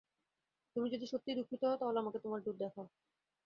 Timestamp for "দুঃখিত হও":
1.39-1.79